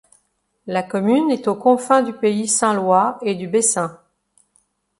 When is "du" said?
2.01-2.11, 3.35-3.47